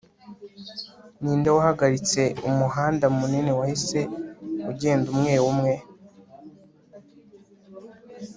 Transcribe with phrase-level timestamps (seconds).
[1.21, 3.99] ninde wahagaritse umuhanda munini wahise
[4.71, 5.73] ugenda umwe umwe